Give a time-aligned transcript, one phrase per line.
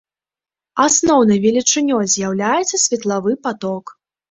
[0.85, 3.97] Асноўнай велічынёй з'яўляецца светлавы паток.